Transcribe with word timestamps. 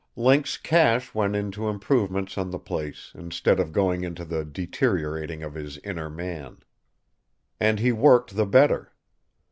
Link's 0.15 0.57
cash 0.57 1.13
went 1.13 1.35
into 1.35 1.69
improvements 1.69 2.35
on 2.35 2.49
the 2.49 2.57
place, 2.57 3.11
instead 3.13 3.59
of 3.59 3.71
going 3.71 4.03
into 4.03 4.25
the 4.25 4.43
deteriorating 4.43 5.43
of 5.43 5.53
his 5.53 5.77
inner 5.83 6.09
man. 6.09 6.57
And 7.59 7.77
he 7.79 7.91
worked 7.91 8.35
the 8.35 8.47
better. 8.47 8.93